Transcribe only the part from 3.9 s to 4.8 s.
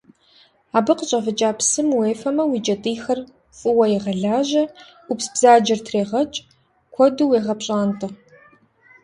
егъэлажьэ,